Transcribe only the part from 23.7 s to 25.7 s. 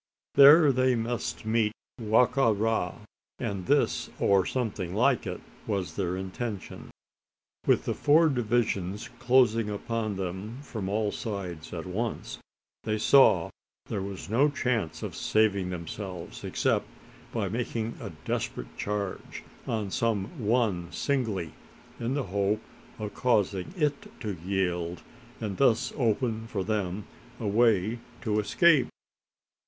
it to yield, and